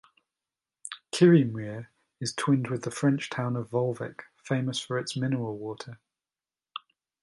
[1.13, 1.89] Kirriemuir
[2.19, 5.99] is twinned with the French town of Volvic, famous for its mineral water.